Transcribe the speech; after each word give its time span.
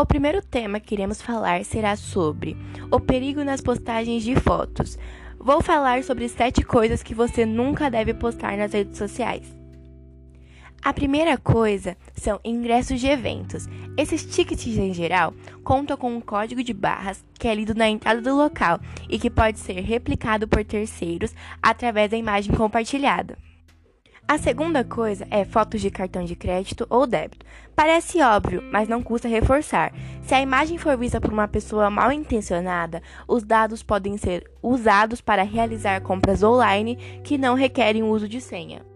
O 0.00 0.06
primeiro 0.06 0.40
tema 0.40 0.80
que 0.80 0.94
iremos 0.94 1.20
falar 1.20 1.62
será 1.62 1.94
sobre 1.94 2.56
o 2.90 2.98
perigo 2.98 3.44
nas 3.44 3.60
postagens 3.60 4.22
de 4.22 4.34
fotos. 4.34 4.98
Vou 5.38 5.60
falar 5.60 6.02
sobre 6.02 6.26
sete 6.26 6.62
coisas 6.62 7.02
que 7.02 7.14
você 7.14 7.44
nunca 7.44 7.90
deve 7.90 8.14
postar 8.14 8.56
nas 8.56 8.72
redes 8.72 8.96
sociais. 8.96 9.44
A 10.82 10.94
primeira 10.94 11.36
coisa 11.36 11.98
são 12.14 12.40
ingressos 12.42 12.98
de 12.98 13.08
eventos. 13.08 13.66
Esses 13.94 14.24
tickets 14.24 14.74
em 14.78 14.94
geral 14.94 15.34
contam 15.62 15.98
com 15.98 16.16
um 16.16 16.20
código 16.22 16.64
de 16.64 16.72
barras 16.72 17.22
que 17.38 17.46
é 17.46 17.54
lido 17.54 17.74
na 17.74 17.86
entrada 17.86 18.22
do 18.22 18.34
local 18.34 18.80
e 19.06 19.18
que 19.18 19.28
pode 19.28 19.58
ser 19.58 19.82
replicado 19.82 20.48
por 20.48 20.64
terceiros 20.64 21.34
através 21.60 22.10
da 22.10 22.16
imagem 22.16 22.54
compartilhada. 22.54 23.36
A 24.30 24.38
segunda 24.38 24.84
coisa 24.84 25.26
é 25.28 25.44
fotos 25.44 25.80
de 25.80 25.90
cartão 25.90 26.24
de 26.24 26.36
crédito 26.36 26.86
ou 26.88 27.04
débito. 27.04 27.44
Parece 27.74 28.22
óbvio, 28.22 28.62
mas 28.70 28.88
não 28.88 29.02
custa 29.02 29.26
reforçar. 29.26 29.92
Se 30.22 30.32
a 30.32 30.40
imagem 30.40 30.78
for 30.78 30.96
vista 30.96 31.20
por 31.20 31.32
uma 31.32 31.48
pessoa 31.48 31.90
mal 31.90 32.12
intencionada, 32.12 33.02
os 33.26 33.42
dados 33.42 33.82
podem 33.82 34.16
ser 34.16 34.48
usados 34.62 35.20
para 35.20 35.42
realizar 35.42 36.00
compras 36.02 36.44
online 36.44 36.94
que 37.24 37.36
não 37.36 37.56
requerem 37.56 38.04
o 38.04 38.06
uso 38.08 38.28
de 38.28 38.40
senha. 38.40 38.86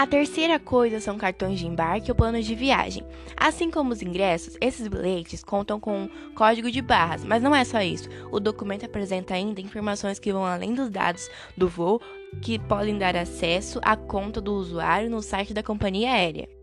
A 0.00 0.06
terceira 0.06 0.58
coisa 0.58 0.98
são 0.98 1.18
cartões 1.18 1.58
de 1.58 1.66
embarque 1.66 2.10
ou 2.10 2.14
planos 2.14 2.46
de 2.46 2.54
viagem. 2.54 3.04
Assim 3.36 3.70
como 3.70 3.92
os 3.92 4.00
ingressos, 4.00 4.56
esses 4.58 4.88
bilhetes 4.88 5.44
contam 5.44 5.78
com 5.78 6.04
um 6.04 6.08
código 6.34 6.70
de 6.70 6.80
barras, 6.80 7.22
mas 7.22 7.42
não 7.42 7.54
é 7.54 7.62
só 7.64 7.82
isso. 7.82 8.08
O 8.32 8.40
documento 8.40 8.86
apresenta 8.86 9.34
ainda 9.34 9.60
informações 9.60 10.18
que 10.18 10.32
vão 10.32 10.46
além 10.46 10.72
dos 10.72 10.88
dados 10.88 11.28
do 11.54 11.68
voo, 11.68 12.00
que 12.40 12.58
podem 12.58 12.96
dar 12.96 13.14
acesso 13.14 13.78
à 13.82 13.94
conta 13.94 14.40
do 14.40 14.54
usuário 14.54 15.10
no 15.10 15.20
site 15.20 15.52
da 15.52 15.62
companhia 15.62 16.12
aérea. 16.12 16.59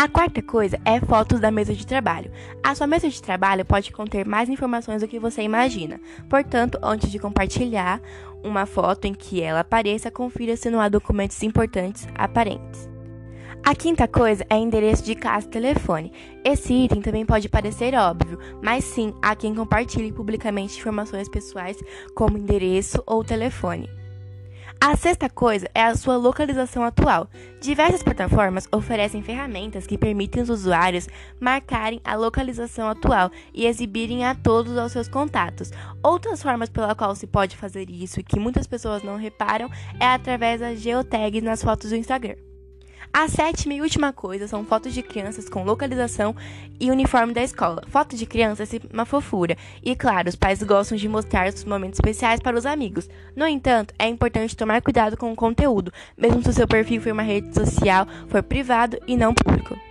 A 0.00 0.08
quarta 0.08 0.40
coisa 0.40 0.80
é 0.82 0.98
fotos 0.98 1.40
da 1.40 1.50
mesa 1.50 1.74
de 1.74 1.86
trabalho. 1.86 2.32
A 2.62 2.74
sua 2.74 2.86
mesa 2.86 3.06
de 3.06 3.20
trabalho 3.20 3.66
pode 3.66 3.92
conter 3.92 4.26
mais 4.26 4.48
informações 4.48 5.02
do 5.02 5.08
que 5.08 5.18
você 5.18 5.42
imagina. 5.42 6.00
Portanto, 6.26 6.78
antes 6.82 7.10
de 7.10 7.18
compartilhar 7.18 8.00
uma 8.42 8.64
foto 8.64 9.04
em 9.04 9.12
que 9.12 9.42
ela 9.42 9.60
apareça, 9.60 10.10
confira 10.10 10.56
se 10.56 10.70
não 10.70 10.80
há 10.80 10.88
documentos 10.88 11.42
importantes 11.42 12.08
aparentes. 12.14 12.88
A 13.62 13.74
quinta 13.74 14.08
coisa 14.08 14.42
é 14.48 14.56
endereço 14.56 15.04
de 15.04 15.14
casa 15.14 15.46
e 15.46 15.50
telefone. 15.50 16.12
Esse 16.42 16.72
item 16.72 17.02
também 17.02 17.26
pode 17.26 17.50
parecer 17.50 17.94
óbvio, 17.94 18.38
mas 18.62 18.84
sim 18.84 19.12
há 19.20 19.36
quem 19.36 19.54
compartilhe 19.54 20.10
publicamente 20.10 20.78
informações 20.78 21.28
pessoais 21.28 21.76
como 22.14 22.38
endereço 22.38 23.02
ou 23.06 23.22
telefone. 23.22 23.99
A 24.82 24.96
sexta 24.96 25.28
coisa 25.28 25.68
é 25.74 25.82
a 25.82 25.94
sua 25.94 26.16
localização 26.16 26.82
atual. 26.82 27.28
Diversas 27.60 28.02
plataformas 28.02 28.66
oferecem 28.72 29.22
ferramentas 29.22 29.86
que 29.86 29.98
permitem 29.98 30.42
os 30.42 30.48
usuários 30.48 31.06
marcarem 31.38 32.00
a 32.02 32.14
localização 32.14 32.88
atual 32.88 33.30
e 33.52 33.66
exibirem 33.66 34.24
a 34.24 34.34
todos 34.34 34.74
os 34.74 34.90
seus 34.90 35.06
contatos. 35.06 35.70
Outras 36.02 36.42
formas 36.42 36.70
pela 36.70 36.94
qual 36.94 37.14
se 37.14 37.26
pode 37.26 37.58
fazer 37.58 37.90
isso 37.90 38.20
e 38.20 38.24
que 38.24 38.40
muitas 38.40 38.66
pessoas 38.66 39.02
não 39.02 39.18
reparam 39.18 39.68
é 40.00 40.06
através 40.06 40.60
das 40.60 40.80
geotags 40.80 41.42
nas 41.42 41.62
fotos 41.62 41.90
do 41.90 41.96
Instagram. 41.96 42.36
A 43.12 43.26
sétima 43.28 43.74
e 43.74 43.80
última 43.80 44.12
coisa 44.12 44.46
são 44.46 44.64
fotos 44.64 44.94
de 44.94 45.02
crianças 45.02 45.48
com 45.48 45.64
localização 45.64 46.34
e 46.78 46.90
uniforme 46.90 47.32
da 47.32 47.42
escola. 47.42 47.82
Foto 47.88 48.16
de 48.16 48.24
crianças 48.24 48.72
é 48.72 48.80
uma 48.92 49.04
fofura. 49.04 49.56
E 49.82 49.96
claro, 49.96 50.28
os 50.28 50.36
pais 50.36 50.62
gostam 50.62 50.96
de 50.96 51.08
mostrar 51.08 51.48
os 51.48 51.64
momentos 51.64 51.98
especiais 51.98 52.40
para 52.40 52.56
os 52.56 52.66
amigos. 52.66 53.08
No 53.34 53.46
entanto, 53.46 53.92
é 53.98 54.06
importante 54.06 54.56
tomar 54.56 54.80
cuidado 54.80 55.16
com 55.16 55.32
o 55.32 55.36
conteúdo, 55.36 55.92
mesmo 56.16 56.42
se 56.42 56.50
o 56.50 56.52
seu 56.52 56.68
perfil 56.68 57.02
for 57.02 57.12
uma 57.12 57.22
rede 57.22 57.52
social, 57.54 58.06
for 58.28 58.42
privado 58.42 58.98
e 59.06 59.16
não 59.16 59.34
público. 59.34 59.89